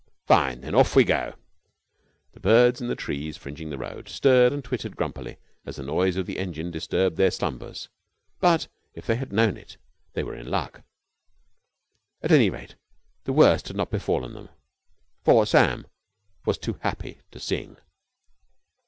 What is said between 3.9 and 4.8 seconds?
stirred and